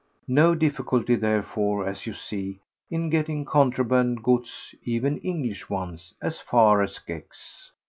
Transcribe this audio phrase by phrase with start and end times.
[0.27, 2.59] No difficulty, therefore, as you see,
[2.89, 7.69] in getting contraband goods—even English ones—as far as Gex.